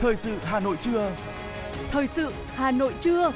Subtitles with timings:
[0.00, 1.16] Thời sự Hà Nội trưa.
[1.90, 3.32] Thời sự Hà Nội trưa.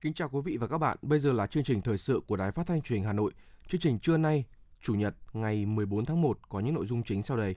[0.00, 0.96] Kính chào quý vị và các bạn.
[1.02, 3.32] Bây giờ là chương trình thời sự của Đài Phát thanh Truyền hình Hà Nội.
[3.68, 4.44] Chương trình trưa nay,
[4.82, 7.54] Chủ nhật ngày 14 tháng 1 có những nội dung chính sau đây.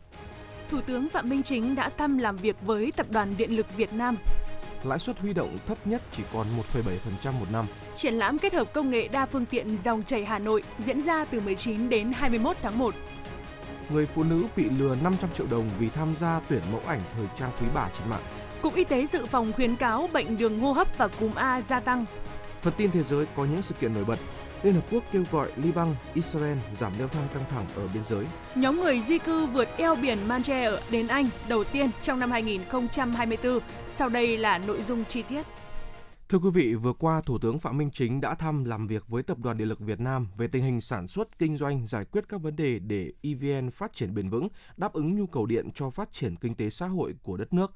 [0.69, 3.93] Thủ tướng Phạm Minh Chính đã thăm làm việc với Tập đoàn Điện lực Việt
[3.93, 4.15] Nam.
[4.83, 7.65] Lãi suất huy động thấp nhất chỉ còn 1,7% một năm.
[7.95, 11.25] Triển lãm kết hợp công nghệ đa phương tiện dòng chảy Hà Nội diễn ra
[11.25, 12.93] từ 19 đến 21 tháng 1.
[13.89, 17.25] Người phụ nữ bị lừa 500 triệu đồng vì tham gia tuyển mẫu ảnh thời
[17.39, 18.21] trang quý bà trên mạng.
[18.61, 21.79] Cục Y tế dự phòng khuyến cáo bệnh đường hô hấp và cúm A gia
[21.79, 22.05] tăng.
[22.61, 24.19] Phần tin thế giới có những sự kiện nổi bật.
[24.63, 28.25] Liên Hợp Quốc kêu gọi Liban, Israel giảm leo thang căng thẳng ở biên giới.
[28.55, 33.59] Nhóm người di cư vượt eo biển Manche đến Anh đầu tiên trong năm 2024.
[33.89, 35.45] Sau đây là nội dung chi tiết.
[36.29, 39.23] Thưa quý vị, vừa qua Thủ tướng Phạm Minh Chính đã thăm làm việc với
[39.23, 42.29] Tập đoàn Điện lực Việt Nam về tình hình sản xuất, kinh doanh, giải quyết
[42.29, 45.89] các vấn đề để EVN phát triển bền vững, đáp ứng nhu cầu điện cho
[45.89, 47.71] phát triển kinh tế xã hội của đất nước.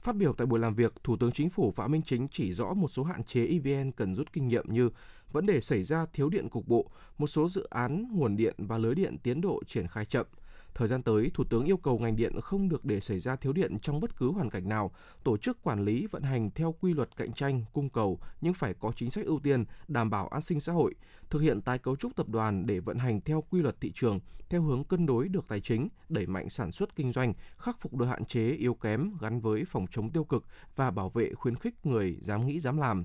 [0.00, 2.74] Phát biểu tại buổi làm việc, Thủ tướng Chính phủ Phạm Minh Chính chỉ rõ
[2.74, 4.90] một số hạn chế EVN cần rút kinh nghiệm như
[5.36, 8.78] vấn đề xảy ra thiếu điện cục bộ, một số dự án nguồn điện và
[8.78, 10.26] lưới điện tiến độ triển khai chậm.
[10.74, 13.52] Thời gian tới, Thủ tướng yêu cầu ngành điện không được để xảy ra thiếu
[13.52, 14.90] điện trong bất cứ hoàn cảnh nào,
[15.24, 18.74] tổ chức quản lý vận hành theo quy luật cạnh tranh, cung cầu nhưng phải
[18.74, 20.94] có chính sách ưu tiên, đảm bảo an sinh xã hội,
[21.30, 24.20] thực hiện tái cấu trúc tập đoàn để vận hành theo quy luật thị trường,
[24.48, 27.94] theo hướng cân đối được tài chính, đẩy mạnh sản xuất kinh doanh, khắc phục
[27.94, 30.44] được hạn chế yếu kém gắn với phòng chống tiêu cực
[30.76, 33.04] và bảo vệ khuyến khích người dám nghĩ dám làm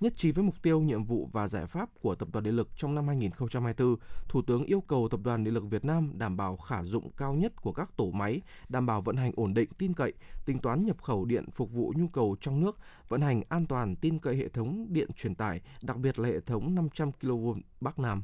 [0.00, 2.68] Nhất trí với mục tiêu, nhiệm vụ và giải pháp của Tập đoàn Điện lực
[2.76, 3.96] trong năm 2024,
[4.28, 7.34] Thủ tướng yêu cầu Tập đoàn Điện lực Việt Nam đảm bảo khả dụng cao
[7.34, 10.12] nhất của các tổ máy, đảm bảo vận hành ổn định, tin cậy,
[10.44, 13.96] tính toán nhập khẩu điện phục vụ nhu cầu trong nước, vận hành an toàn,
[13.96, 17.48] tin cậy hệ thống điện truyền tải, đặc biệt là hệ thống 500 kV
[17.80, 18.22] Bắc Nam.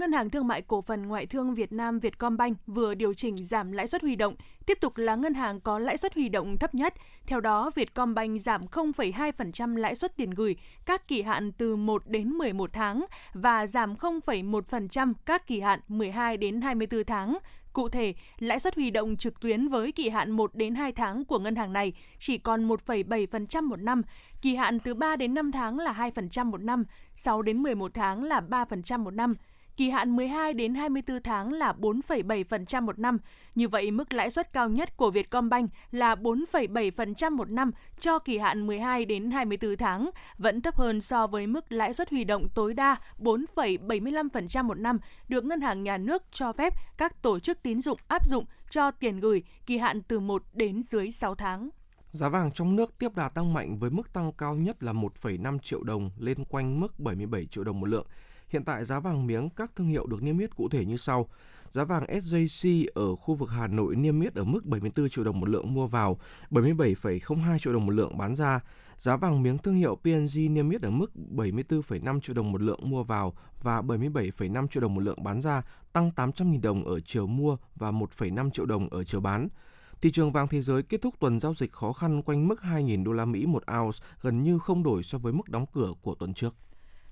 [0.00, 3.72] Ngân hàng Thương mại Cổ phần Ngoại thương Việt Nam Vietcombank vừa điều chỉnh giảm
[3.72, 4.34] lãi suất huy động,
[4.66, 6.94] tiếp tục là ngân hàng có lãi suất huy động thấp nhất.
[7.26, 10.56] Theo đó, Vietcombank giảm 0,2% lãi suất tiền gửi
[10.86, 16.36] các kỳ hạn từ 1 đến 11 tháng và giảm 0,1% các kỳ hạn 12
[16.36, 17.38] đến 24 tháng.
[17.72, 21.24] Cụ thể, lãi suất huy động trực tuyến với kỳ hạn 1 đến 2 tháng
[21.24, 24.02] của ngân hàng này chỉ còn 1,7% một năm,
[24.42, 26.84] kỳ hạn từ 3 đến 5 tháng là 2% một năm,
[27.14, 29.34] 6 đến 11 tháng là 3% một năm
[29.80, 33.18] kỳ hạn 12 đến 24 tháng là 4,7% một năm.
[33.54, 38.38] Như vậy, mức lãi suất cao nhất của Vietcombank là 4,7% một năm cho kỳ
[38.38, 42.48] hạn 12 đến 24 tháng, vẫn thấp hơn so với mức lãi suất huy động
[42.54, 44.98] tối đa 4,75% một năm
[45.28, 48.90] được Ngân hàng Nhà nước cho phép các tổ chức tín dụng áp dụng cho
[48.90, 51.68] tiền gửi kỳ hạn từ 1 đến dưới 6 tháng.
[52.10, 55.58] Giá vàng trong nước tiếp đà tăng mạnh với mức tăng cao nhất là 1,5
[55.58, 58.06] triệu đồng lên quanh mức 77 triệu đồng một lượng.
[58.50, 61.28] Hiện tại giá vàng miếng các thương hiệu được niêm yết cụ thể như sau.
[61.70, 65.40] Giá vàng SJC ở khu vực Hà Nội niêm yết ở mức 74 triệu đồng
[65.40, 66.18] một lượng mua vào,
[66.50, 68.60] 77,02 triệu đồng một lượng bán ra.
[68.96, 72.90] Giá vàng miếng thương hiệu PNG niêm yết ở mức 74,5 triệu đồng một lượng
[72.90, 75.62] mua vào và 77,5 triệu đồng một lượng bán ra,
[75.92, 79.48] tăng 800.000 đồng ở chiều mua và 1,5 triệu đồng ở chiều bán.
[80.00, 83.04] Thị trường vàng thế giới kết thúc tuần giao dịch khó khăn quanh mức 2.000
[83.04, 86.14] đô la Mỹ một ounce, gần như không đổi so với mức đóng cửa của
[86.14, 86.54] tuần trước.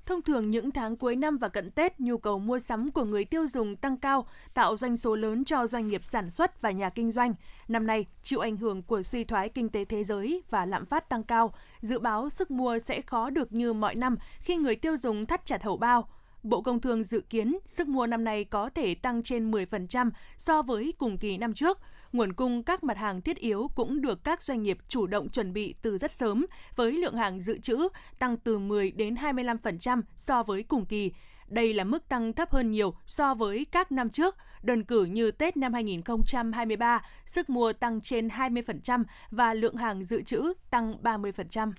[0.08, 3.24] Thông thường những tháng cuối năm và cận Tết, nhu cầu mua sắm của người
[3.24, 6.91] tiêu dùng tăng cao, tạo doanh số lớn cho doanh nghiệp sản xuất và nhà
[6.91, 7.34] kinh doanh.
[7.69, 11.08] Năm nay, chịu ảnh hưởng của suy thoái kinh tế thế giới và lạm phát
[11.08, 14.96] tăng cao, dự báo sức mua sẽ khó được như mọi năm khi người tiêu
[14.96, 16.08] dùng thắt chặt hậu bao.
[16.42, 20.62] Bộ Công Thương dự kiến sức mua năm nay có thể tăng trên 10% so
[20.62, 21.78] với cùng kỳ năm trước–
[22.12, 25.52] nguồn cung các mặt hàng thiết yếu cũng được các doanh nghiệp chủ động chuẩn
[25.52, 26.46] bị từ rất sớm
[26.76, 27.88] với lượng hàng dự trữ
[28.19, 31.12] tăng từ 10 đến 25% so với cùng kỳ.
[31.48, 34.36] Đây là mức tăng thấp hơn nhiều so với các năm trước.
[34.62, 40.22] Đơn cử như Tết năm 2023, sức mua tăng trên 20% và lượng hàng dự
[40.22, 41.72] trữ tăng 30%.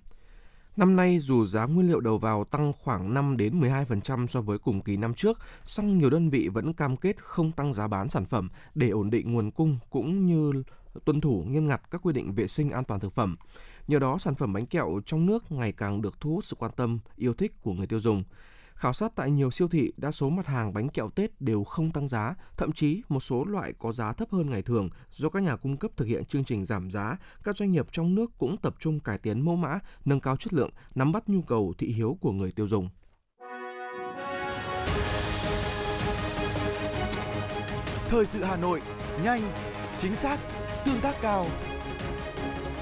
[0.79, 4.58] Năm nay dù giá nguyên liệu đầu vào tăng khoảng 5 đến 12% so với
[4.58, 8.09] cùng kỳ năm trước, song nhiều đơn vị vẫn cam kết không tăng giá bán
[8.09, 10.64] sản phẩm để ổn định nguồn cung cũng như
[11.05, 13.35] tuân thủ nghiêm ngặt các quy định vệ sinh an toàn thực phẩm.
[13.87, 16.72] Nhờ đó, sản phẩm bánh kẹo trong nước ngày càng được thu hút sự quan
[16.76, 18.23] tâm, yêu thích của người tiêu dùng.
[18.79, 21.91] Khảo sát tại nhiều siêu thị, đa số mặt hàng bánh kẹo Tết đều không
[21.91, 25.43] tăng giá, thậm chí một số loại có giá thấp hơn ngày thường do các
[25.43, 28.58] nhà cung cấp thực hiện chương trình giảm giá, các doanh nghiệp trong nước cũng
[28.58, 31.87] tập trung cải tiến mẫu mã, nâng cao chất lượng, nắm bắt nhu cầu thị
[31.87, 32.90] hiếu của người tiêu dùng.
[38.08, 38.82] Thời sự Hà Nội,
[39.23, 39.41] nhanh,
[39.97, 40.40] chính xác,
[40.85, 41.46] tương tác cao.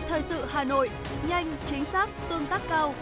[0.08, 0.90] Thời sự Hà Nội,
[1.30, 2.94] nhanh, chính xác, tương tác cao.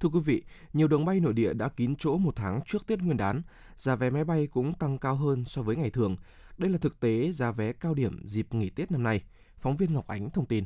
[0.00, 0.42] Thưa quý vị,
[0.72, 3.42] nhiều đường bay nội địa đã kín chỗ một tháng trước Tết Nguyên đán,
[3.76, 6.16] giá vé máy bay cũng tăng cao hơn so với ngày thường.
[6.58, 9.22] Đây là thực tế giá vé cao điểm dịp nghỉ Tết năm nay.
[9.58, 10.64] Phóng viên Ngọc Ánh thông tin.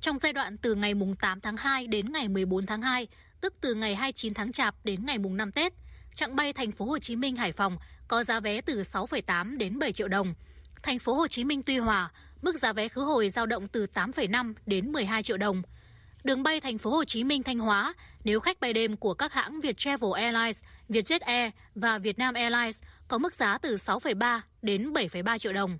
[0.00, 3.06] Trong giai đoạn từ ngày mùng 8 tháng 2 đến ngày 14 tháng 2,
[3.40, 5.72] tức từ ngày 29 tháng Chạp đến ngày mùng 5 Tết,
[6.14, 7.76] chặng bay thành phố Hồ Chí Minh Hải Phòng
[8.08, 10.34] có giá vé từ 6,8 đến 7 triệu đồng.
[10.82, 12.10] Thành phố Hồ Chí Minh Tuy Hòa,
[12.42, 15.62] mức giá vé khứ hồi dao động từ 8,5 đến 12 triệu đồng.
[16.24, 17.94] Đường bay thành phố Hồ Chí Minh Thanh Hóa,
[18.24, 23.18] nếu khách bay đêm của các hãng Viettravel Airlines, Vietjet Air và Vietnam Airlines có
[23.18, 25.78] mức giá từ 6,3 đến 7,3 triệu đồng.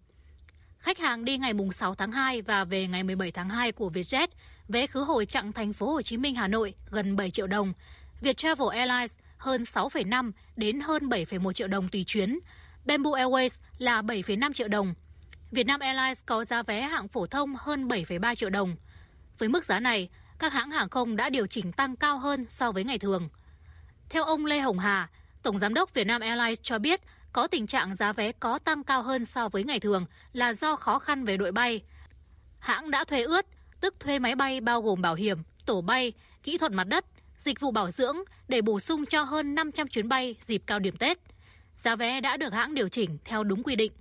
[0.78, 3.90] Khách hàng đi ngày mùng 6 tháng 2 và về ngày 17 tháng 2 của
[3.90, 4.28] Vietjet,
[4.68, 7.72] vé khứ hồi chặng thành phố Hồ Chí Minh Hà Nội gần 7 triệu đồng.
[8.20, 12.38] Viettravel Airlines hơn 6,5 đến hơn 7,1 triệu đồng tùy chuyến.
[12.84, 14.94] Bamboo Airways là 7,5 triệu đồng.
[15.50, 18.76] Vietnam Airlines có giá vé hạng phổ thông hơn 7,3 triệu đồng.
[19.38, 20.08] Với mức giá này,
[20.40, 23.28] các hãng hàng không đã điều chỉnh tăng cao hơn so với ngày thường.
[24.08, 25.08] Theo ông Lê Hồng Hà,
[25.42, 27.00] Tổng Giám đốc Vietnam Airlines cho biết
[27.32, 30.76] có tình trạng giá vé có tăng cao hơn so với ngày thường là do
[30.76, 31.80] khó khăn về đội bay.
[32.58, 33.46] Hãng đã thuê ướt,
[33.80, 37.04] tức thuê máy bay bao gồm bảo hiểm, tổ bay, kỹ thuật mặt đất,
[37.36, 38.16] dịch vụ bảo dưỡng
[38.48, 41.18] để bổ sung cho hơn 500 chuyến bay dịp cao điểm Tết.
[41.76, 43.92] Giá vé đã được hãng điều chỉnh theo đúng quy định.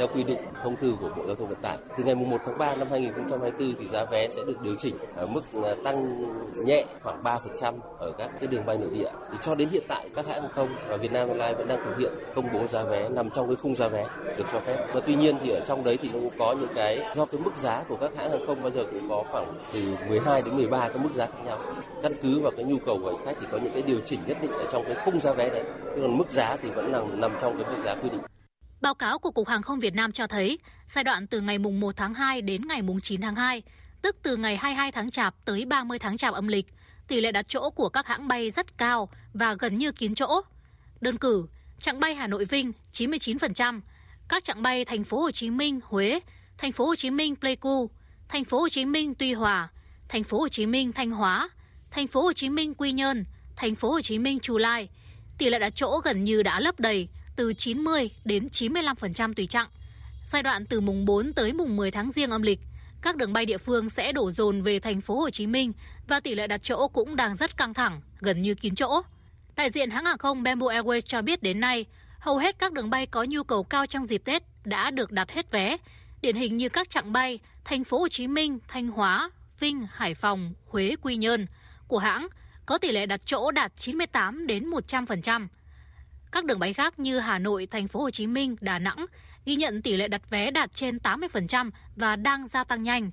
[0.00, 2.58] Theo quy định thông tư của Bộ Giao thông Vận tải, từ ngày 1 tháng
[2.58, 6.24] 3 năm 2024 thì giá vé sẽ được điều chỉnh ở mức à, tăng
[6.64, 9.10] nhẹ khoảng 3% ở các cái đường bay nội địa.
[9.32, 11.98] Thì cho đến hiện tại các hãng hàng không và Vietnam Airlines vẫn đang thực
[11.98, 14.06] hiện công bố giá vé nằm trong cái khung giá vé
[14.36, 14.86] được cho phép.
[14.94, 17.56] Và tuy nhiên thì ở trong đấy thì cũng có những cái do cái mức
[17.56, 20.88] giá của các hãng hàng không bao giờ cũng có khoảng từ 12 đến 13
[20.88, 21.58] cái mức giá khác nhau.
[22.02, 24.20] Căn cứ vào cái nhu cầu của hành khách thì có những cái điều chỉnh
[24.26, 25.64] nhất định ở trong cái khung giá vé đấy.
[25.96, 28.20] Còn mức giá thì vẫn nằm nằm trong cái mức giá quy định.
[28.80, 31.80] Báo cáo của Cục Hàng không Việt Nam cho thấy, giai đoạn từ ngày mùng
[31.80, 33.62] 1 tháng 2 đến ngày mùng 9 tháng 2,
[34.02, 36.66] tức từ ngày 22 tháng Chạp tới 30 tháng Chạp âm lịch,
[37.08, 40.40] tỷ lệ đặt chỗ của các hãng bay rất cao và gần như kín chỗ.
[41.00, 41.46] Đơn cử,
[41.78, 43.80] chặng bay Hà Nội Vinh 99%,
[44.28, 46.20] các chặng bay thành phố Hồ Chí Minh Huế,
[46.58, 47.90] thành phố Hồ Chí Minh Pleiku,
[48.28, 49.68] thành phố Hồ Chí Minh Tuy Hòa,
[50.08, 51.48] thành phố Hồ Chí Minh Thanh Hóa,
[51.90, 53.24] thành phố Hồ Chí Minh Quy Nhơn,
[53.56, 54.88] thành phố Hồ Chí Minh Chu Lai,
[55.38, 59.68] tỷ lệ đặt chỗ gần như đã lấp đầy từ 90 đến 95% tùy chặng.
[60.26, 62.60] Giai đoạn từ mùng 4 tới mùng 10 tháng riêng âm lịch,
[63.02, 65.72] các đường bay địa phương sẽ đổ dồn về thành phố Hồ Chí Minh
[66.08, 69.02] và tỷ lệ đặt chỗ cũng đang rất căng thẳng, gần như kín chỗ.
[69.56, 71.86] Đại diện hãng hàng không Bamboo Airways cho biết đến nay,
[72.18, 75.30] hầu hết các đường bay có nhu cầu cao trong dịp Tết đã được đặt
[75.30, 75.76] hết vé,
[76.22, 79.30] điển hình như các chặng bay thành phố Hồ Chí Minh, Thanh Hóa,
[79.60, 81.46] Vinh, Hải Phòng, Huế, Quy Nhơn
[81.88, 82.28] của hãng
[82.66, 85.46] có tỷ lệ đặt chỗ đạt 98 đến 100%.
[86.32, 89.06] Các đường bay khác như Hà Nội, Thành phố Hồ Chí Minh, Đà Nẵng
[89.44, 93.10] ghi nhận tỷ lệ đặt vé đạt trên 80% và đang gia tăng nhanh.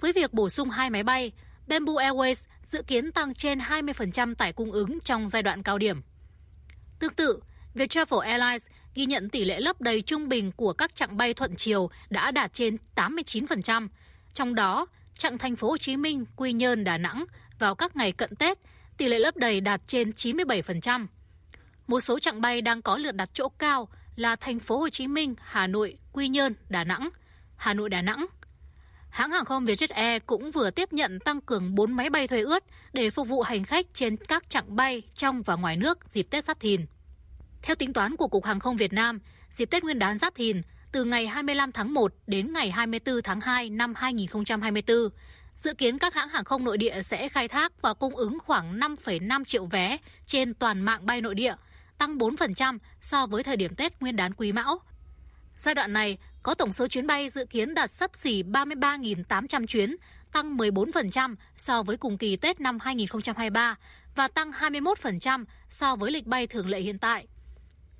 [0.00, 1.32] Với việc bổ sung hai máy bay,
[1.66, 6.02] Bamboo Airways dự kiến tăng trên 20% tải cung ứng trong giai đoạn cao điểm.
[6.98, 7.40] Tương tự,
[7.74, 11.56] Viettravel Airlines ghi nhận tỷ lệ lấp đầy trung bình của các chặng bay thuận
[11.56, 13.88] chiều đã đạt trên 89%,
[14.34, 17.24] trong đó chặng thành phố Hồ Chí Minh, Quy Nhơn, Đà Nẵng
[17.58, 18.58] vào các ngày cận Tết,
[18.96, 21.06] tỷ lệ lấp đầy đạt trên 97%.
[21.90, 25.06] Một số chặng bay đang có lượt đặt chỗ cao là thành phố Hồ Chí
[25.06, 27.08] Minh, Hà Nội, Quy Nhơn, Đà Nẵng,
[27.56, 28.26] Hà Nội Đà Nẵng.
[29.08, 32.40] Hãng hàng không Vietjet Air cũng vừa tiếp nhận tăng cường 4 máy bay thuê
[32.42, 36.22] ướt để phục vụ hành khách trên các chặng bay trong và ngoài nước dịp
[36.22, 36.86] Tết Giáp Thìn.
[37.62, 39.18] Theo tính toán của Cục Hàng không Việt Nam,
[39.50, 40.60] dịp Tết Nguyên đán Giáp Thìn
[40.92, 44.96] từ ngày 25 tháng 1 đến ngày 24 tháng 2 năm 2024,
[45.54, 48.78] dự kiến các hãng hàng không nội địa sẽ khai thác và cung ứng khoảng
[48.78, 51.54] 5,5 triệu vé trên toàn mạng bay nội địa–
[52.00, 54.78] tăng 4% so với thời điểm Tết Nguyên đán Quý Mão.
[55.56, 59.96] Giai đoạn này, có tổng số chuyến bay dự kiến đạt sấp xỉ 33.800 chuyến,
[60.32, 63.76] tăng 14% so với cùng kỳ Tết năm 2023
[64.16, 67.26] và tăng 21% so với lịch bay thường lệ hiện tại.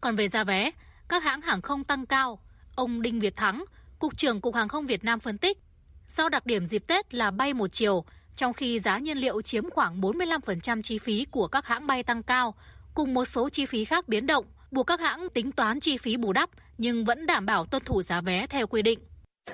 [0.01, 0.71] Còn về giá vé,
[1.09, 2.41] các hãng hàng không tăng cao.
[2.75, 3.65] Ông Đinh Việt Thắng,
[3.99, 5.59] Cục trưởng Cục Hàng không Việt Nam phân tích,
[6.09, 8.05] do đặc điểm dịp Tết là bay một chiều,
[8.37, 12.23] trong khi giá nhiên liệu chiếm khoảng 45% chi phí của các hãng bay tăng
[12.23, 12.55] cao,
[12.95, 16.17] cùng một số chi phí khác biến động, buộc các hãng tính toán chi phí
[16.17, 18.99] bù đắp nhưng vẫn đảm bảo tuân thủ giá vé theo quy định.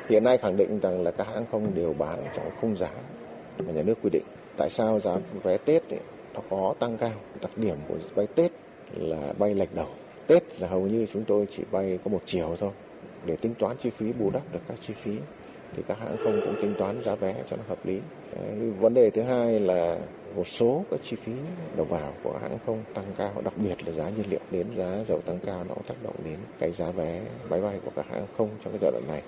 [0.09, 2.91] Hiện nay khẳng định rằng là các hãng không đều bán trong khung giá
[3.59, 4.25] mà nhà nước quy định.
[4.57, 6.01] Tại sao giá vé Tết ấy,
[6.35, 7.13] nó có tăng cao?
[7.41, 8.53] Đặc điểm của bay Tết
[8.95, 9.89] là bay lệch đầu.
[10.27, 12.71] Tết là hầu như chúng tôi chỉ bay có một chiều thôi
[13.25, 15.17] để tính toán chi phí bù đắp được các chi phí
[15.77, 18.01] thì các hãng không cũng tính toán giá vé cho nó hợp lý.
[18.79, 19.99] Vấn đề thứ hai là
[20.37, 21.33] một số các chi phí
[21.77, 25.05] đầu vào của hãng không tăng cao, đặc biệt là giá nhiên liệu đến giá
[25.07, 28.27] dầu tăng cao nó tác động đến cái giá vé máy bay của các hãng
[28.39, 29.23] không trong cái giai đoạn này.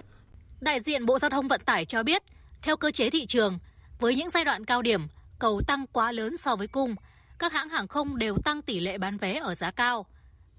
[0.61, 2.23] Đại diện Bộ Giao thông Vận tải cho biết,
[2.63, 3.59] theo cơ chế thị trường,
[4.01, 6.95] với những giai đoạn cao điểm, cầu tăng quá lớn so với cung,
[7.39, 10.07] các hãng hàng không đều tăng tỷ lệ bán vé ở giá cao.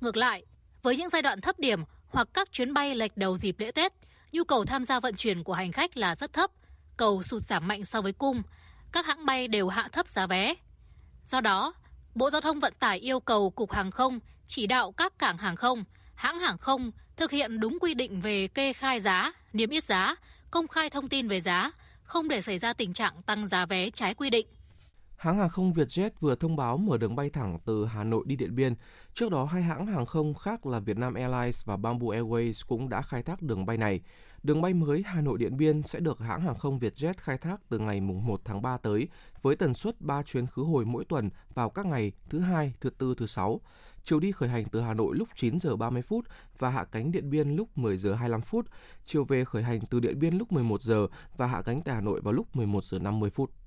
[0.02, 0.46] Ngược lại,
[0.82, 3.94] với những giai đoạn thấp điểm hoặc các chuyến bay lệch đầu dịp lễ Tết,
[4.32, 6.52] nhu cầu tham gia vận chuyển của hành khách là rất thấp,
[6.98, 8.42] cầu sụt giảm mạnh so với cung.
[8.92, 10.54] Các hãng bay đều hạ thấp giá vé.
[11.26, 11.74] Do đó,
[12.16, 15.56] Bộ Giao thông Vận tải yêu cầu Cục Hàng không chỉ đạo các cảng hàng
[15.56, 15.84] không,
[16.16, 20.16] hãng hàng không thực hiện đúng quy định về kê khai giá, niêm yết giá,
[20.52, 21.72] công khai thông tin về giá,
[22.04, 24.48] không để xảy ra tình trạng tăng giá vé trái quy định.
[25.18, 28.36] Hãng hàng không Vietjet vừa thông báo mở đường bay thẳng từ Hà Nội đi
[28.36, 28.76] Điện Biên.
[29.14, 33.02] Trước đó, hai hãng hàng không khác là Vietnam Airlines và Bamboo Airways cũng đã
[33.02, 34.02] khai thác đường bay này.
[34.44, 37.62] Đường bay mới Hà Nội Điện Biên sẽ được hãng hàng không Vietjet khai thác
[37.70, 39.08] từ ngày 1 tháng 3 tới
[39.42, 42.90] với tần suất 3 chuyến khứ hồi mỗi tuần vào các ngày thứ hai, thứ
[42.90, 43.62] tư, thứ sáu.
[44.04, 46.26] Chiều đi khởi hành từ Hà Nội lúc 9 giờ 30 phút
[46.58, 48.66] và hạ cánh Điện Biên lúc 10 giờ 25 phút.
[49.06, 52.02] Chiều về khởi hành từ Điện Biên lúc 11 giờ và hạ cánh tại Hà
[52.02, 53.59] Nội vào lúc 11 giờ 50 phút.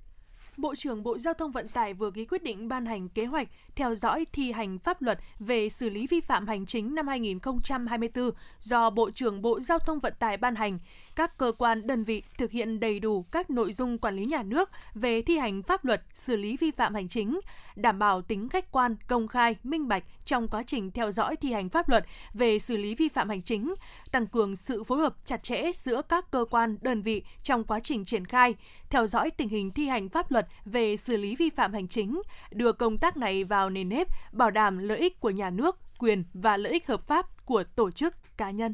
[0.57, 3.47] Bộ trưởng Bộ Giao thông Vận tải vừa ký quyết định ban hành kế hoạch
[3.75, 8.31] theo dõi thi hành pháp luật về xử lý vi phạm hành chính năm 2024
[8.59, 10.79] do Bộ trưởng Bộ Giao thông Vận tải ban hành.
[11.15, 14.43] Các cơ quan đơn vị thực hiện đầy đủ các nội dung quản lý nhà
[14.43, 17.39] nước về thi hành pháp luật xử lý vi phạm hành chính,
[17.75, 21.51] đảm bảo tính khách quan, công khai, minh bạch trong quá trình theo dõi thi
[21.51, 23.73] hành pháp luật về xử lý vi phạm hành chính,
[24.11, 27.79] tăng cường sự phối hợp chặt chẽ giữa các cơ quan, đơn vị trong quá
[27.79, 28.55] trình triển khai,
[28.89, 32.21] theo dõi tình hình thi hành pháp luật về xử lý vi phạm hành chính,
[32.51, 36.23] đưa công tác này vào nền nếp, bảo đảm lợi ích của nhà nước, quyền
[36.33, 38.73] và lợi ích hợp pháp của tổ chức, cá nhân.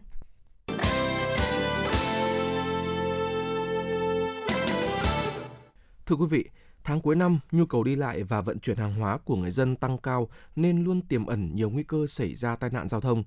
[6.10, 6.46] Thưa quý vị,
[6.84, 9.76] tháng cuối năm, nhu cầu đi lại và vận chuyển hàng hóa của người dân
[9.76, 13.24] tăng cao nên luôn tiềm ẩn nhiều nguy cơ xảy ra tai nạn giao thông.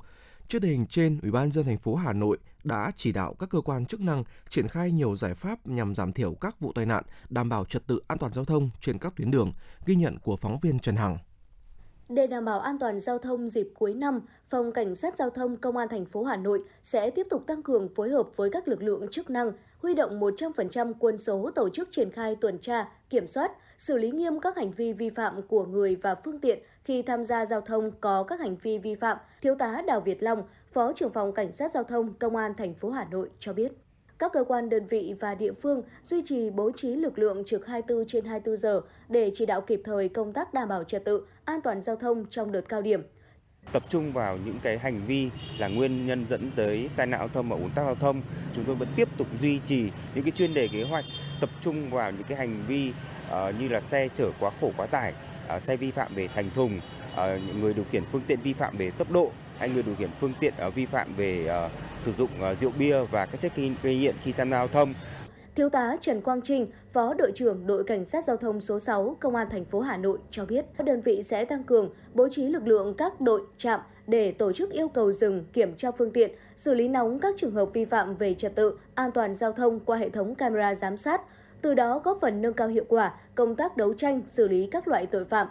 [0.48, 3.50] Trước tình hình trên, Ủy ban dân thành phố Hà Nội đã chỉ đạo các
[3.50, 6.86] cơ quan chức năng triển khai nhiều giải pháp nhằm giảm thiểu các vụ tai
[6.86, 9.52] nạn, đảm bảo trật tự an toàn giao thông trên các tuyến đường,
[9.86, 11.18] ghi nhận của phóng viên Trần Hằng.
[12.08, 15.56] Để đảm bảo an toàn giao thông dịp cuối năm, Phòng Cảnh sát Giao thông
[15.56, 18.68] Công an thành phố Hà Nội sẽ tiếp tục tăng cường phối hợp với các
[18.68, 22.88] lực lượng chức năng, huy động 100% quân số tổ chức triển khai tuần tra,
[23.10, 26.58] kiểm soát, xử lý nghiêm các hành vi vi phạm của người và phương tiện
[26.84, 30.22] khi tham gia giao thông có các hành vi vi phạm, Thiếu tá Đào Việt
[30.22, 33.52] Long, Phó trưởng phòng Cảnh sát Giao thông Công an thành phố Hà Nội cho
[33.52, 33.72] biết
[34.18, 37.66] các cơ quan đơn vị và địa phương duy trì bố trí lực lượng trực
[37.66, 41.26] 24 trên 24 giờ để chỉ đạo kịp thời công tác đảm bảo trật tự,
[41.44, 43.02] an toàn giao thông trong đợt cao điểm.
[43.72, 47.28] Tập trung vào những cái hành vi là nguyên nhân dẫn tới tai nạn giao
[47.28, 48.22] thông và ủn tắc giao thông,
[48.54, 51.04] chúng tôi vẫn tiếp tục duy trì những cái chuyên đề kế hoạch
[51.40, 52.92] tập trung vào những cái hành vi
[53.28, 55.12] uh, như là xe chở quá khổ quá tải,
[55.56, 56.80] uh, xe vi phạm về thành thùng,
[57.12, 59.94] uh, những người điều khiển phương tiện vi phạm về tốc độ hay người điều
[59.94, 63.40] khiển phương tiện uh, vi phạm về uh, sử dụng uh, rượu bia và các
[63.40, 63.52] chất
[63.82, 64.94] gây nghiện khi tham gia giao thông.
[65.56, 69.16] Thiếu tá Trần Quang Trinh, Phó đội trưởng đội cảnh sát giao thông số 6
[69.20, 72.28] Công an thành phố Hà Nội cho biết, các đơn vị sẽ tăng cường bố
[72.30, 76.10] trí lực lượng các đội trạm để tổ chức yêu cầu dừng, kiểm tra phương
[76.10, 79.52] tiện, xử lý nóng các trường hợp vi phạm về trật tự, an toàn giao
[79.52, 81.20] thông qua hệ thống camera giám sát,
[81.62, 84.88] từ đó góp phần nâng cao hiệu quả công tác đấu tranh xử lý các
[84.88, 85.46] loại tội phạm,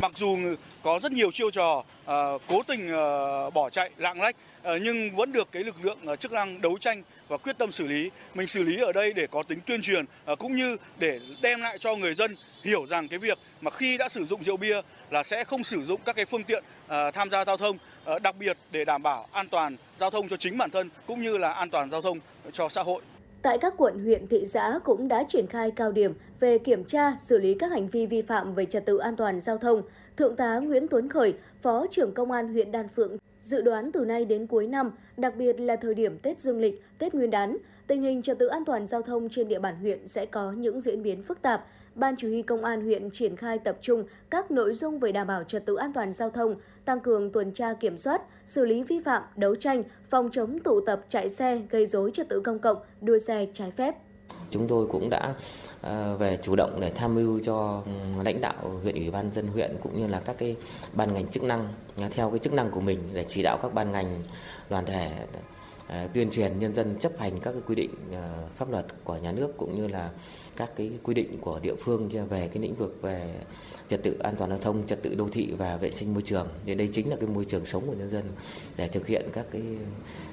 [0.00, 0.36] Mặc dù
[0.82, 5.16] có rất nhiều chiêu trò uh, cố tình uh, bỏ chạy lạng lách uh, nhưng
[5.16, 8.10] vẫn được cái lực lượng uh, chức năng đấu tranh và quyết tâm xử lý.
[8.34, 11.60] Mình xử lý ở đây để có tính tuyên truyền à, cũng như để đem
[11.60, 14.80] lại cho người dân hiểu rằng cái việc mà khi đã sử dụng rượu bia
[15.10, 18.18] là sẽ không sử dụng các cái phương tiện à, tham gia giao thông, à,
[18.18, 21.38] đặc biệt để đảm bảo an toàn giao thông cho chính bản thân cũng như
[21.38, 22.20] là an toàn giao thông
[22.52, 23.02] cho xã hội.
[23.42, 27.12] Tại các quận huyện thị xã cũng đã triển khai cao điểm về kiểm tra,
[27.20, 29.82] xử lý các hành vi vi phạm về trật tự an toàn giao thông.
[30.16, 34.04] Thượng tá Nguyễn Tuấn Khởi, Phó trưởng Công an huyện Đan Phượng dự đoán từ
[34.04, 37.56] nay đến cuối năm, đặc biệt là thời điểm Tết Dương lịch, Tết Nguyên đán,
[37.86, 40.80] tình hình trật tự an toàn giao thông trên địa bàn huyện sẽ có những
[40.80, 41.66] diễn biến phức tạp.
[41.94, 45.26] Ban Chỉ huy Công an huyện triển khai tập trung các nội dung về đảm
[45.26, 48.82] bảo trật tự an toàn giao thông, tăng cường tuần tra kiểm soát, xử lý
[48.82, 52.58] vi phạm, đấu tranh, phòng chống tụ tập chạy xe gây dối trật tự công
[52.58, 53.94] cộng, đua xe trái phép.
[54.50, 55.34] Chúng tôi cũng đã
[55.80, 59.46] à, về chủ động để tham mưu cho ừ, lãnh đạo huyện ủy ban dân
[59.46, 60.56] huyện cũng như là các cái
[60.92, 61.68] ban ngành chức năng
[62.00, 64.22] à, theo cái chức năng của mình để chỉ đạo các ban ngành
[64.70, 65.10] đoàn thể
[65.86, 67.90] à, tuyên truyền nhân dân chấp hành các cái quy định
[68.56, 70.10] pháp luật của nhà nước cũng như là
[70.56, 73.34] các cái quy định của địa phương về cái lĩnh vực về
[73.88, 76.48] trật tự an toàn giao thông, trật tự đô thị và vệ sinh môi trường.
[76.66, 78.24] Thì đây chính là cái môi trường sống của nhân dân
[78.76, 79.62] để thực hiện các cái,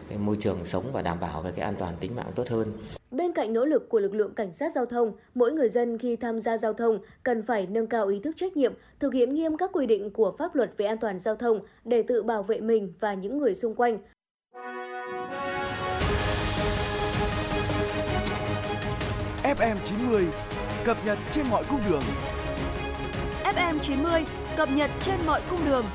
[0.10, 2.72] cái môi trường sống và đảm bảo về cái an toàn tính mạng tốt hơn.
[3.14, 6.16] Bên cạnh nỗ lực của lực lượng cảnh sát giao thông, mỗi người dân khi
[6.16, 9.58] tham gia giao thông cần phải nâng cao ý thức trách nhiệm, thực hiện nghiêm
[9.58, 12.60] các quy định của pháp luật về an toàn giao thông để tự bảo vệ
[12.60, 13.98] mình và những người xung quanh.
[19.44, 20.26] FM 90
[20.86, 22.04] cập nhật trên mọi cung đường
[23.44, 25.86] FM 90 cập nhật trên mọi cung đường.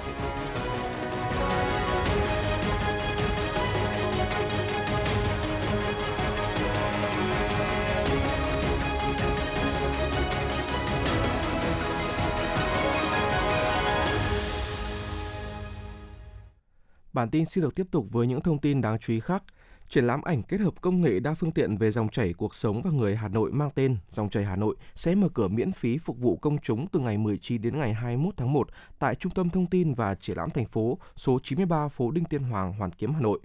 [17.12, 19.42] Bản tin xin được tiếp tục với những thông tin đáng chú ý khác.
[19.88, 22.82] Triển lãm ảnh kết hợp công nghệ đa phương tiện về dòng chảy cuộc sống
[22.82, 25.98] và người Hà Nội mang tên Dòng chảy Hà Nội sẽ mở cửa miễn phí
[25.98, 29.50] phục vụ công chúng từ ngày 19 đến ngày 21 tháng 1 tại Trung tâm
[29.50, 33.14] Thông tin và Triển lãm thành phố số 93 phố Đinh Tiên Hoàng, Hoàn Kiếm,
[33.14, 33.40] Hà Nội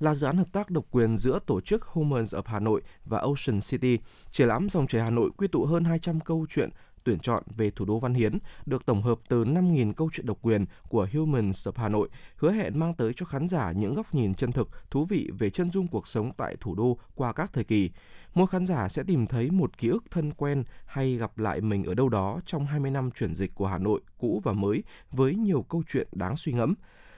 [0.00, 3.18] là dự án hợp tác độc quyền giữa tổ chức Humans of Hà Nội và
[3.18, 3.98] Ocean City.
[4.30, 6.70] Triển lãm Dòng chảy Hà Nội quy tụ hơn 200 câu chuyện
[7.04, 10.38] tuyển chọn về thủ đô văn hiến được tổng hợp từ 5.000 câu chuyện độc
[10.42, 14.14] quyền của Humans of Hà Nội, hứa hẹn mang tới cho khán giả những góc
[14.14, 17.52] nhìn chân thực, thú vị về chân dung cuộc sống tại thủ đô qua các
[17.52, 17.90] thời kỳ.
[18.34, 21.84] Mỗi khán giả sẽ tìm thấy một ký ức thân quen hay gặp lại mình
[21.84, 25.34] ở đâu đó trong 20 năm chuyển dịch của Hà Nội cũ và mới với
[25.34, 26.74] nhiều câu chuyện đáng suy ngẫm.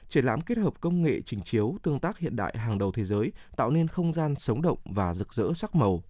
[0.08, 3.04] Triển lãm kết hợp công nghệ trình chiếu tương tác hiện đại hàng đầu thế
[3.04, 6.02] giới, tạo nên không gian sống động và rực rỡ sắc màu.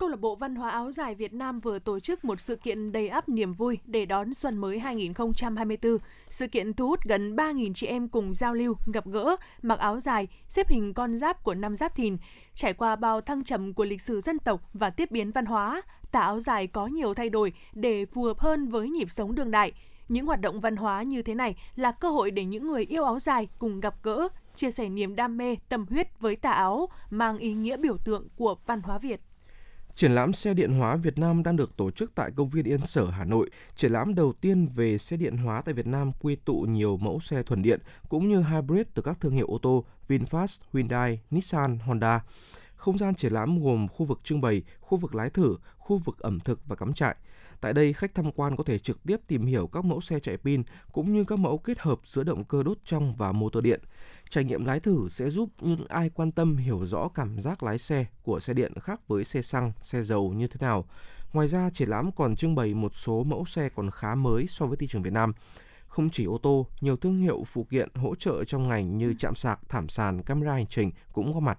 [0.00, 2.92] Câu lạc bộ Văn hóa áo dài Việt Nam vừa tổ chức một sự kiện
[2.92, 5.98] đầy ắp niềm vui để đón xuân mới 2024.
[6.30, 10.00] Sự kiện thu hút gần 3.000 chị em cùng giao lưu, gặp gỡ, mặc áo
[10.00, 12.16] dài, xếp hình con giáp của năm giáp thìn.
[12.54, 15.82] Trải qua bao thăng trầm của lịch sử dân tộc và tiếp biến văn hóa,
[16.12, 19.50] tà áo dài có nhiều thay đổi để phù hợp hơn với nhịp sống đương
[19.50, 19.72] đại.
[20.08, 23.04] Những hoạt động văn hóa như thế này là cơ hội để những người yêu
[23.04, 26.88] áo dài cùng gặp gỡ, chia sẻ niềm đam mê, tâm huyết với tà áo,
[27.10, 29.20] mang ý nghĩa biểu tượng của văn hóa Việt.
[30.00, 32.82] Triển lãm xe điện hóa Việt Nam đang được tổ chức tại công viên Yên
[32.82, 33.50] Sở, Hà Nội.
[33.76, 37.20] Triển lãm đầu tiên về xe điện hóa tại Việt Nam quy tụ nhiều mẫu
[37.20, 41.78] xe thuần điện cũng như hybrid từ các thương hiệu ô tô VinFast, Hyundai, Nissan,
[41.78, 42.24] Honda.
[42.74, 46.18] Không gian triển lãm gồm khu vực trưng bày, khu vực lái thử, khu vực
[46.18, 47.16] ẩm thực và cắm trại.
[47.60, 50.36] Tại đây, khách tham quan có thể trực tiếp tìm hiểu các mẫu xe chạy
[50.36, 53.80] pin cũng như các mẫu kết hợp giữa động cơ đốt trong và motor điện.
[54.30, 57.78] Trải nghiệm lái thử sẽ giúp những ai quan tâm hiểu rõ cảm giác lái
[57.78, 60.84] xe của xe điện khác với xe xăng, xe dầu như thế nào.
[61.32, 64.66] Ngoài ra, triển lãm còn trưng bày một số mẫu xe còn khá mới so
[64.66, 65.32] với thị trường Việt Nam.
[65.86, 69.34] Không chỉ ô tô, nhiều thương hiệu phụ kiện hỗ trợ trong ngành như chạm
[69.34, 71.58] sạc, thảm sàn, camera hành trình cũng có mặt.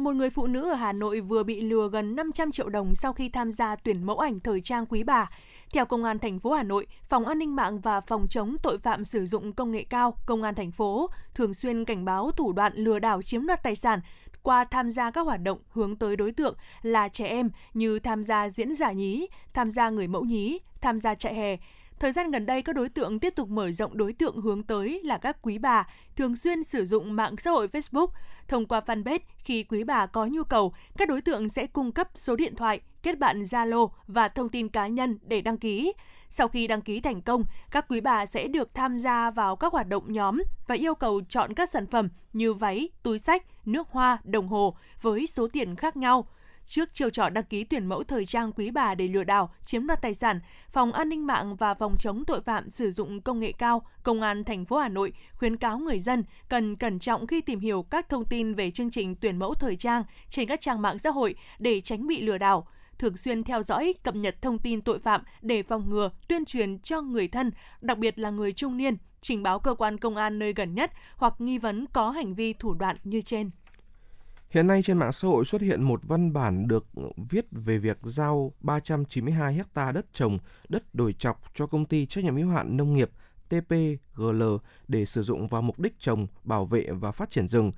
[0.00, 3.12] Một người phụ nữ ở Hà Nội vừa bị lừa gần 500 triệu đồng sau
[3.12, 5.30] khi tham gia tuyển mẫu ảnh thời trang quý bà.
[5.72, 8.78] Theo Công an thành phố Hà Nội, Phòng An ninh mạng và Phòng chống tội
[8.78, 12.52] phạm sử dụng công nghệ cao Công an thành phố thường xuyên cảnh báo thủ
[12.52, 14.00] đoạn lừa đảo chiếm đoạt tài sản
[14.42, 18.24] qua tham gia các hoạt động hướng tới đối tượng là trẻ em như tham
[18.24, 21.56] gia diễn giả nhí, tham gia người mẫu nhí, tham gia chạy hè.
[22.00, 25.00] Thời gian gần đây, các đối tượng tiếp tục mở rộng đối tượng hướng tới
[25.04, 25.86] là các quý bà
[26.16, 28.06] thường xuyên sử dụng mạng xã hội Facebook.
[28.48, 32.08] Thông qua fanpage, khi quý bà có nhu cầu, các đối tượng sẽ cung cấp
[32.14, 35.92] số điện thoại, kết bạn Zalo và thông tin cá nhân để đăng ký.
[36.30, 39.72] Sau khi đăng ký thành công, các quý bà sẽ được tham gia vào các
[39.72, 43.88] hoạt động nhóm và yêu cầu chọn các sản phẩm như váy, túi sách, nước
[43.90, 46.26] hoa, đồng hồ với số tiền khác nhau.
[46.70, 49.86] Trước chiêu trò đăng ký tuyển mẫu thời trang quý bà để lừa đảo, chiếm
[49.86, 50.40] đoạt tài sản,
[50.72, 54.20] Phòng An ninh mạng và Phòng chống tội phạm sử dụng công nghệ cao, Công
[54.20, 57.82] an thành phố Hà Nội khuyến cáo người dân cần cẩn trọng khi tìm hiểu
[57.82, 61.10] các thông tin về chương trình tuyển mẫu thời trang trên các trang mạng xã
[61.10, 62.66] hội để tránh bị lừa đảo
[62.98, 66.78] thường xuyên theo dõi, cập nhật thông tin tội phạm để phòng ngừa, tuyên truyền
[66.78, 70.38] cho người thân, đặc biệt là người trung niên, trình báo cơ quan công an
[70.38, 73.50] nơi gần nhất hoặc nghi vấn có hành vi thủ đoạn như trên.
[74.50, 76.86] Hiện nay trên mạng xã hội xuất hiện một văn bản được
[77.30, 82.24] viết về việc giao 392 ha đất trồng, đất đồi chọc cho công ty trách
[82.24, 83.10] nhiệm hữu hạn nông nghiệp
[83.48, 84.42] TPGL
[84.88, 87.72] để sử dụng vào mục đích trồng, bảo vệ và phát triển rừng.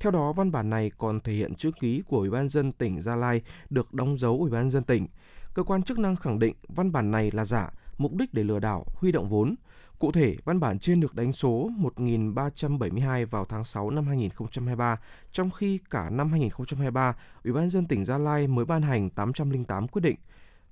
[0.00, 3.02] Theo đó, văn bản này còn thể hiện chữ ký của Ủy ban dân tỉnh
[3.02, 5.06] Gia Lai được đóng dấu Ủy ban dân tỉnh.
[5.54, 8.58] Cơ quan chức năng khẳng định văn bản này là giả, mục đích để lừa
[8.58, 9.54] đảo, huy động vốn.
[9.98, 14.96] Cụ thể, văn bản trên được đánh số 1372 vào tháng 6 năm 2023,
[15.32, 19.88] trong khi cả năm 2023, Ủy ban dân tỉnh Gia Lai mới ban hành 808
[19.88, 20.16] quyết định.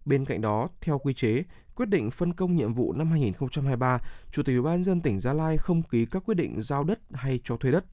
[0.05, 1.43] Bên cạnh đó, theo quy chế,
[1.75, 3.99] quyết định phân công nhiệm vụ năm 2023,
[4.33, 6.99] Chủ tịch Ủy ban dân tỉnh Gia Lai không ký các quyết định giao đất
[7.13, 7.85] hay cho thuê đất.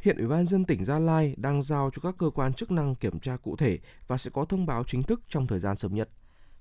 [0.00, 2.94] Hiện Ủy ban dân tỉnh Gia Lai đang giao cho các cơ quan chức năng
[2.94, 5.94] kiểm tra cụ thể và sẽ có thông báo chính thức trong thời gian sớm
[5.94, 6.08] nhất.